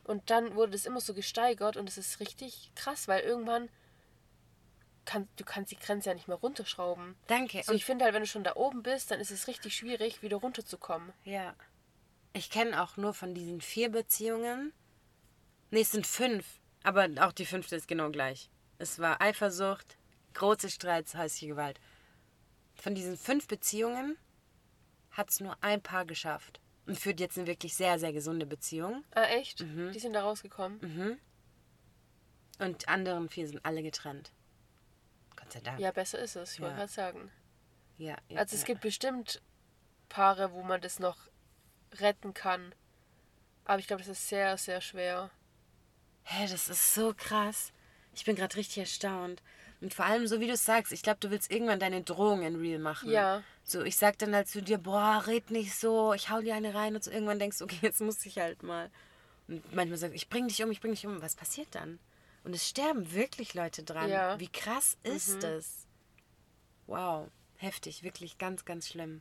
[0.09, 3.69] Und dann wurde das immer so gesteigert und es ist richtig krass, weil irgendwann
[5.05, 7.15] kann, du kannst die Grenze ja nicht mehr runterschrauben.
[7.27, 7.63] Danke.
[7.63, 10.23] So, ich finde halt, wenn du schon da oben bist, dann ist es richtig schwierig,
[10.23, 11.13] wieder runterzukommen.
[11.25, 11.55] Ja.
[12.33, 14.73] Ich kenne auch nur von diesen vier Beziehungen.
[15.71, 16.59] Nee, es sind fünf.
[16.85, 18.49] Aber auch die fünfte ist genau gleich.
[18.79, 19.99] Es war Eifersucht,
[20.33, 21.81] große Streits, häusliche Gewalt.
[22.77, 24.17] Von diesen fünf Beziehungen
[25.11, 26.61] hat es nur ein Paar geschafft.
[26.89, 29.05] Und führt jetzt eine wirklich sehr, sehr gesunde Beziehung.
[29.15, 29.61] Ah, echt?
[29.61, 31.21] Die sind da rausgekommen.
[32.59, 34.33] Und die anderen vier sind alle getrennt.
[35.37, 35.79] Gott sei Dank.
[35.79, 36.79] Ja, besser ist es, ich wollte Ja.
[36.79, 37.31] gerade sagen.
[37.99, 38.67] ja, ja Also es ja.
[38.69, 39.41] gibt bestimmt
[40.09, 41.19] Paare, wo man das noch
[42.01, 42.75] retten kann.
[43.65, 45.31] Aber ich glaube, das ist sehr, sehr schwer.
[46.25, 47.73] Hä, das ist so krass.
[48.15, 49.43] Ich bin gerade richtig erstaunt.
[49.81, 52.57] Und vor allem, so wie du es sagst, ich glaube, du willst irgendwann deine Drohungen
[52.57, 53.11] real machen.
[53.11, 53.43] Ja.
[53.63, 56.75] So, ich sag dann halt zu dir, boah, red nicht so, ich hau dir eine
[56.75, 58.91] rein und so irgendwann denkst du, okay, jetzt muss ich halt mal.
[59.47, 61.23] Und manchmal sagst du, ich bring dich um, ich bring dich um.
[61.23, 61.99] Was passiert dann?
[62.45, 64.11] Und es sterben wirklich Leute dran.
[64.11, 64.35] Ja.
[64.35, 64.41] Mhm.
[64.41, 65.87] Wie krass ist das?
[66.87, 69.21] Wow, heftig, wirklich ganz, ganz schlimm.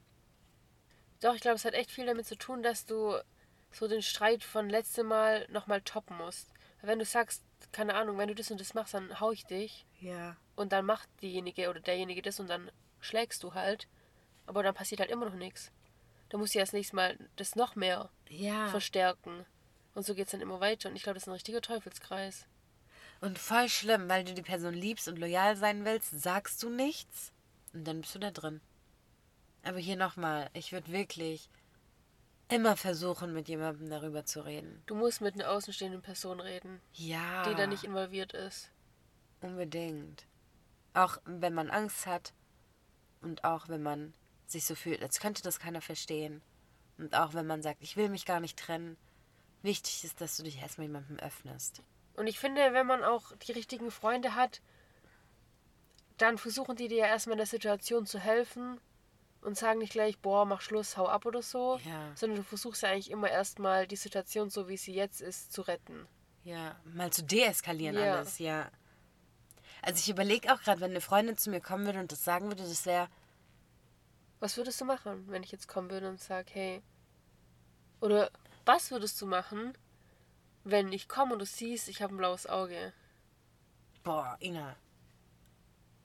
[1.22, 3.16] Doch, ich glaube, es hat echt viel damit zu tun, dass du
[3.72, 6.48] so den Streit von letztem Mal nochmal toppen musst.
[6.82, 9.46] Weil Wenn du sagst, keine Ahnung, wenn du das und das machst, dann hau ich
[9.46, 9.86] dich.
[10.00, 10.38] Ja.
[10.58, 13.88] Und dann macht diejenige oder derjenige das und dann schlägst du halt.
[14.48, 15.72] Aber dann passiert halt immer noch nichts.
[16.30, 18.68] Da musst du ja das nächste Mal das noch mehr Ja.
[18.68, 19.46] verstärken.
[19.94, 20.90] Und so geht es dann immer weiter.
[20.90, 22.46] Und ich glaube, das ist ein richtiger Teufelskreis.
[23.22, 27.32] Und voll schlimm, weil du die Person liebst und loyal sein willst, sagst du nichts
[27.74, 28.60] und dann bist du da drin.
[29.64, 31.50] Aber hier nochmal, ich würde wirklich
[32.50, 34.82] immer versuchen, mit jemandem darüber zu reden.
[34.86, 37.44] Du musst mit einer außenstehenden Person reden, Ja.
[37.50, 38.70] die da nicht involviert ist.
[39.42, 40.26] Unbedingt.
[40.98, 42.34] Auch wenn man Angst hat
[43.22, 44.14] und auch wenn man
[44.48, 46.42] sich so fühlt, als könnte das keiner verstehen.
[46.98, 48.98] Und auch wenn man sagt, ich will mich gar nicht trennen.
[49.62, 51.84] Wichtig ist, dass du dich erstmal jemandem öffnest.
[52.16, 54.62] Und ich finde, wenn man auch die richtigen Freunde hat,
[56.18, 58.80] dann versuchen die dir ja erstmal in der Situation zu helfen
[59.42, 62.12] und sagen nicht gleich, boah, mach Schluss, hau ab oder so, Ja.
[62.16, 65.62] sondern du versuchst ja eigentlich immer erstmal die Situation, so wie sie jetzt ist, zu
[65.62, 66.08] retten.
[66.44, 68.16] Ja, mal zu deeskalieren Ja.
[68.16, 68.72] alles, ja.
[69.82, 72.48] Also ich überlege auch gerade, wenn eine Freundin zu mir kommen würde und das sagen
[72.48, 73.08] würde, das wäre,
[74.40, 76.82] Was würdest du machen, wenn ich jetzt kommen würde und sage, hey,
[78.02, 78.30] oder
[78.66, 79.76] was würdest du machen,
[80.64, 82.94] wenn ich komme und du siehst, ich habe ein blaues Auge?
[84.04, 84.76] boah, Ina.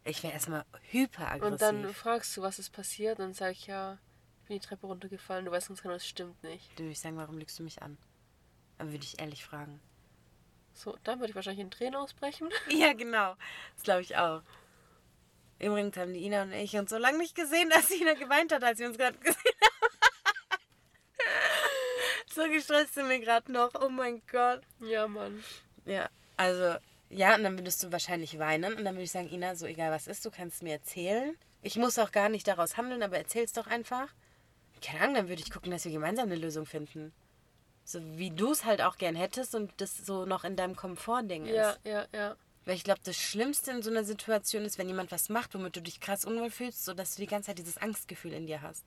[0.04, 1.52] Ich wäre erstmal hyperaggressiv.
[1.52, 3.98] Und dann fragst du, was ist passiert, und dann sage ich, ja,
[4.40, 6.76] ich bin die Treppe runtergefallen, du weißt ganz genau, das stimmt nicht.
[6.76, 7.96] Würde ich sagen, warum lügst du mich an?
[8.78, 9.80] Dann würde ich ehrlich fragen.
[10.74, 12.48] So, dann würde ich wahrscheinlich in Tränen ausbrechen.
[12.70, 13.34] Ja, genau.
[13.74, 14.42] Das glaube ich auch.
[15.58, 18.64] Übrigens haben die Ina und ich uns so lange nicht gesehen, dass Ina geweint hat,
[18.64, 19.98] als wir uns gerade gesehen haben.
[22.34, 23.70] so gestresst sind wir gerade noch.
[23.80, 24.62] Oh mein Gott.
[24.80, 25.44] Ja, Mann.
[25.84, 26.76] Ja, also,
[27.10, 28.74] ja, und dann würdest du wahrscheinlich weinen.
[28.74, 31.36] Und dann würde ich sagen, Ina, so egal was ist, du kannst mir erzählen.
[31.62, 34.08] Ich muss auch gar nicht daraus handeln, aber erzähl's doch einfach.
[34.84, 37.12] Keine Ahnung, dann würde ich gucken, dass wir gemeinsam eine Lösung finden.
[37.84, 41.46] So wie du es halt auch gern hättest und das so noch in deinem Komfortding
[41.46, 41.54] ist.
[41.54, 42.36] Ja, ja, ja.
[42.64, 45.74] Weil ich glaube, das Schlimmste in so einer Situation ist, wenn jemand was macht, womit
[45.74, 48.62] du dich krass unwohl fühlst, so dass du die ganze Zeit dieses Angstgefühl in dir
[48.62, 48.84] hast.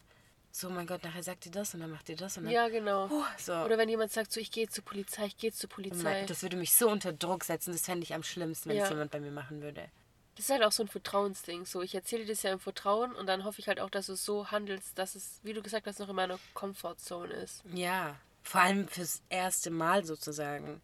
[0.51, 2.53] so, mein Gott, nachher sagt ihr das und dann macht ihr das und dann.
[2.53, 3.07] Ja, genau.
[3.09, 3.51] Puh, so.
[3.53, 6.23] Oder wenn jemand sagt, so, ich gehe zur Polizei, ich gehe zur Oh Polizei.
[6.25, 8.83] das würde mich so unter Druck setzen, das fände ich am schlimmsten, wenn Ja.
[8.85, 9.89] es jemand bei mir machen würde.
[10.37, 11.65] Das ist halt auch so ein Vertrauensding.
[11.65, 14.05] So, ich erzähle dir das ja im Vertrauen und dann hoffe ich halt auch, dass
[14.05, 17.61] du so handelst, dass es, wie du gesagt hast, noch in meiner Comfortzone ist.
[17.73, 20.81] Ja, vor allem fürs erste Mal sozusagen.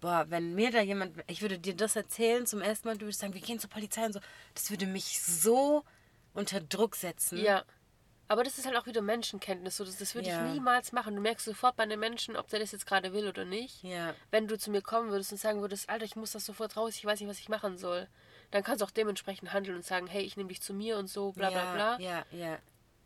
[0.00, 3.20] Boah, wenn mir da jemand, ich würde dir das erzählen zum ersten Mal, du würdest
[3.20, 4.20] sagen, wir gehen zur Polizei und so,
[4.52, 5.84] das würde mich so
[6.34, 7.38] unter Druck setzen.
[7.38, 7.64] Ja.
[8.26, 9.76] Aber das ist halt auch wieder Menschenkenntnis.
[9.76, 10.46] So, das, das würde Ja.
[10.46, 11.14] ich niemals machen.
[11.14, 13.82] Du merkst sofort bei einem Menschen, ob der das jetzt gerade will oder nicht.
[13.82, 16.76] Ja, Wenn du zu mir kommen würdest und sagen würdest, Alter, ich muss das sofort
[16.76, 18.08] raus, ich weiß nicht, was ich machen soll,
[18.50, 21.08] dann kannst du auch dementsprechend handeln und sagen, hey, ich nehme dich zu mir und
[21.08, 22.00] so, bla bla ja, bla.
[22.00, 22.58] Ja, ja.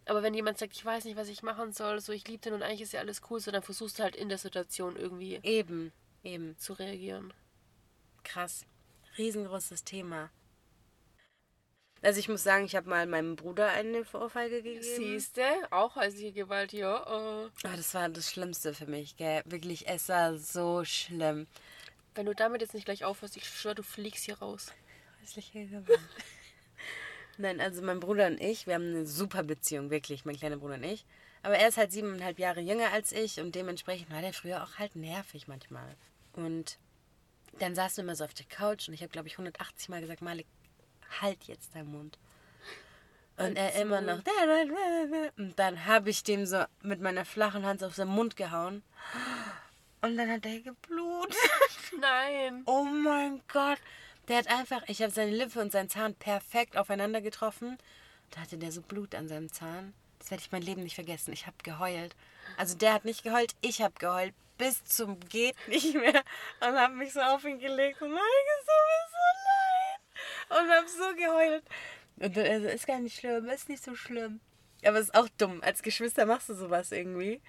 [0.08, 2.54] Aber wenn jemand sagt, ich weiß nicht, was ich machen soll, so ich liebe den
[2.54, 5.38] und eigentlich ist ja alles cool, so dann versuchst du halt in der Situation irgendwie
[5.42, 5.92] Eben,
[6.22, 6.56] eben.
[6.58, 7.32] zu reagieren.
[8.24, 8.64] Krass.
[9.18, 10.30] Riesengroßes Thema.
[12.00, 14.82] Also ich muss sagen, ich habe mal meinem Bruder eine Ohrfeige gegeben.
[14.82, 17.04] Siehste, auch häusliche Gewalt, ja.
[17.04, 19.42] Ah, das war das Schlimmste für mich, gell?
[19.44, 21.46] Wirklich, es war so schlimm.
[22.14, 24.72] wenn du damit jetzt nicht gleich aufhörst, ich schwöre, du fliegst hier raus.
[25.20, 26.00] Häusliche Gewalt.
[27.38, 30.74] Nein, also mein Bruder und ich, wir haben eine super Beziehung, wirklich, mein kleiner Bruder
[30.74, 31.06] und ich.
[31.42, 34.78] Aber er ist halt siebeneinhalb Jahre jünger als ich und dementsprechend war der früher auch
[34.78, 35.94] halt nervig manchmal.
[36.32, 36.78] Und
[37.60, 40.00] dann saßen wir immer so auf der Couch und ich habe, glaube ich, 180 Mal
[40.00, 40.46] gesagt, Malik,
[41.20, 42.18] halt jetzt deinen Mund.
[43.36, 44.20] Und er immer noch.
[45.36, 48.82] Und dann habe ich dem so mit meiner flachen Hand auf seinen Mund gehauen.
[50.02, 51.36] Und dann hat er geblutet.
[52.00, 52.62] Nein.
[52.66, 53.78] Oh mein Gott.
[54.28, 57.78] Der hat einfach, ich habe seine Lippe und seinen Zahn perfekt aufeinander getroffen.
[58.30, 59.94] Da hatte der so Blut an seinem Zahn.
[60.18, 61.32] Das werde ich mein Leben nicht vergessen.
[61.32, 62.14] Ich habe geheult.
[62.56, 64.34] Also der hat nicht geheult, ich habe geheult.
[64.58, 66.22] Bis zum geht nicht mehr.
[66.60, 68.20] Und habe mich so auf ihn gelegt und meine,
[68.58, 70.60] es tut mir so leid.
[70.60, 71.62] Und habe so geheult.
[72.16, 74.40] Und dann, also, ist gar nicht schlimm, ist nicht so schlimm.
[74.84, 75.62] Aber es ist auch dumm.
[75.62, 77.40] Als Geschwister machst du sowas irgendwie.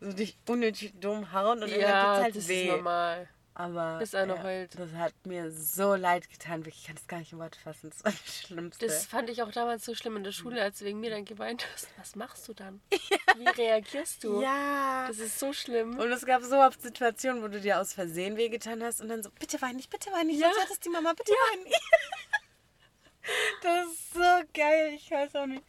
[0.00, 2.62] So dich unnötig dumm hauen und Ja, irgendwann tut's halt das weh.
[2.64, 3.28] ist normal.
[3.54, 4.78] Aber Bis einer ja, heult.
[4.78, 6.60] das hat mir so leid getan.
[6.64, 7.90] Wirklich, ich kann das gar nicht in Worte fassen.
[7.90, 8.86] Das war das Schlimmste.
[8.86, 11.26] Das fand ich auch damals so schlimm in der Schule, als du wegen mir dann
[11.26, 11.86] geweint hast.
[11.98, 12.80] Was machst du dann?
[13.36, 14.40] Wie reagierst du?
[14.42, 15.06] ja.
[15.08, 15.98] Das ist so schlimm.
[15.98, 19.22] Und es gab so oft Situationen, wo du dir aus Versehen wehgetan hast und dann
[19.22, 20.46] so, bitte wein nicht, bitte wein nicht, Ja.
[20.48, 21.80] sonst hört es die Mama, bitte wein nicht.
[23.62, 24.20] das ist so
[24.54, 25.62] geil, ich weiß auch nicht.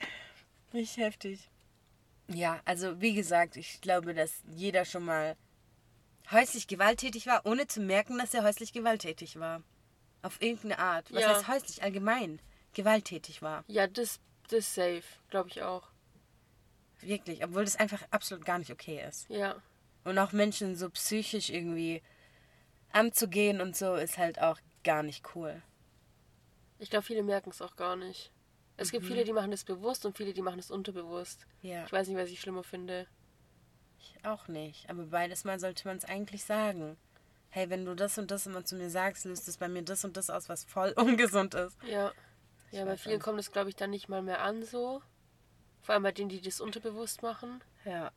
[0.72, 1.50] Nicht heftig.
[2.30, 5.36] Ja, also wie gesagt, ich glaube, dass jeder schon mal
[6.32, 9.62] häuslich gewalttätig war, ohne zu merken, dass er häuslich gewalttätig war.
[10.22, 11.12] Auf irgendeine Art.
[11.14, 11.30] Was Ja.
[11.36, 12.40] heißt häuslich allgemein?
[12.74, 13.64] Gewalttätig war.
[13.68, 15.88] Ja, das, das safe, glaube ich auch.
[17.02, 17.44] Wirklich.
[17.44, 19.30] Obwohl das einfach absolut gar nicht okay ist.
[19.30, 19.62] Ja.
[20.06, 22.02] Und auch Menschen so psychisch irgendwie
[22.92, 25.62] anzugehen und so ist halt auch gar nicht cool.
[26.80, 28.32] Ich glaube, viele merken es auch gar nicht.
[28.76, 31.46] Es gibt viele, die machen das bewusst und viele, die machen es unterbewusst.
[31.62, 33.08] Ja, Ich weiß nicht, was ich schlimmer finde.
[34.04, 34.89] Ich auch nicht.
[34.89, 36.98] Aber beides Mal sollte man es eigentlich sagen.
[37.50, 40.04] Hey, wenn du das und das immer zu mir sagst, löst es bei mir das
[40.04, 41.78] und das aus, was voll ungesund ist.
[41.84, 42.12] Ja.
[42.72, 45.02] Ja, bei vielen kommt es, glaube ich, dann nicht mal mehr an so.
[45.82, 47.63] Vor allem bei denen, die das unterbewusst machen.
[47.86, 48.12] Ja,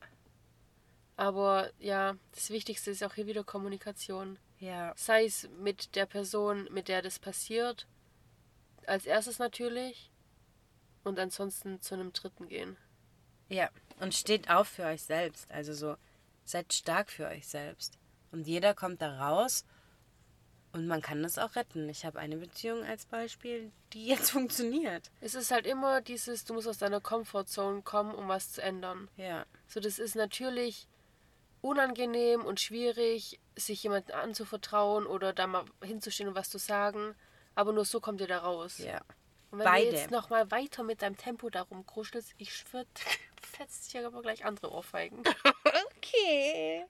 [1.15, 4.39] Aber ja, das Wichtigste ist auch hier wieder Kommunikation.
[4.59, 7.87] ja, Sei es mit der Person, mit der das passiert.
[8.85, 10.11] Als erstes natürlich.
[11.03, 12.77] Und ansonsten zu einem Dritten gehen.
[13.49, 13.69] Ja.
[13.99, 15.49] Und steht auf für euch selbst.
[15.49, 15.95] Also so,
[16.45, 17.97] seid stark für euch selbst.
[18.31, 19.65] Und jeder kommt da raus
[20.73, 21.89] und man kann das auch retten.
[21.89, 25.09] Ich habe eine Beziehung als Beispiel, die jetzt funktioniert.
[25.21, 29.09] Es ist halt immer dieses, du musst aus deiner Comfortzone kommen, um was zu ändern.
[29.17, 30.87] Ja, So, das ist natürlich
[31.61, 37.15] unangenehm und schwierig, sich jemandem anzuvertrauen oder da mal hinzustehen und was zu sagen.
[37.55, 38.77] Aber nur so kommt ihr da raus.
[38.77, 39.01] ja.
[39.49, 39.91] Und wenn Beide.
[39.91, 42.83] du jetzt nochmal weiter mit deinem Tempo da rumkruschelst, ich schwör,
[43.47, 45.23] fetzt hier aber gleich andere Ohrfeigen.
[45.97, 46.85] Okay.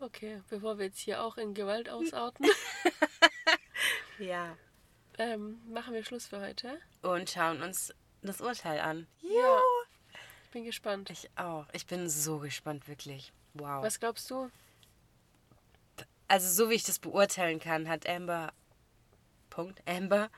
[0.00, 2.46] Okay, bevor wir jetzt hier auch in Gewalt ausarten,
[4.18, 4.56] Ja.
[5.18, 6.80] ähm, machen wir Schluss für heute.
[7.02, 9.06] Und schauen uns das Urteil an.
[9.20, 9.60] Ja.
[10.44, 11.10] Ich bin gespannt.
[11.10, 11.66] Ich auch.
[11.72, 13.32] Ich bin so gespannt, wirklich.
[13.54, 13.82] Wow.
[13.84, 14.50] Was glaubst du?
[16.26, 18.52] Also, so wie ich das beurteilen kann, hat Amber.
[19.50, 19.80] Punkt.
[19.86, 20.30] Amber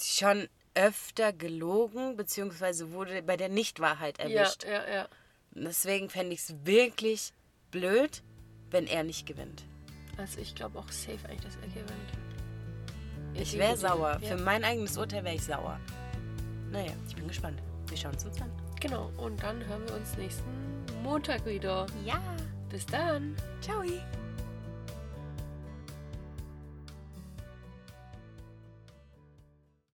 [0.00, 4.64] schon öfter gelogen, beziehungsweise wurde bei der Nichtwahrheit erwischt.
[4.64, 5.08] Ja, ja, ja.
[5.54, 7.32] Und Deswegen fände ich es wirklich
[7.70, 8.22] blöd,
[8.70, 9.64] wenn er nicht gewinnt.
[10.16, 12.12] Also ich glaube auch safe eigentlich, dass er gewinnt.
[13.34, 13.76] Ich wäre Ja.
[13.76, 14.18] sauer.
[14.20, 14.28] Ja.
[14.28, 15.78] Für mein eigenes Urteil wäre ich sauer.
[16.70, 17.60] Naja, ich bin gespannt.
[17.88, 18.50] Wir schauen es uns an.
[18.80, 20.50] Genau, und dann hören wir uns nächsten
[21.02, 21.86] Montag wieder.
[22.04, 22.20] Ja.
[22.70, 23.36] Bis dann.
[23.60, 23.82] Ciao.